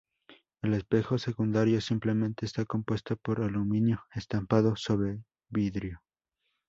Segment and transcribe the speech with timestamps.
[0.63, 6.01] El espejo secundario simplemente está compuesto por aluminio estampado sobre vidrio.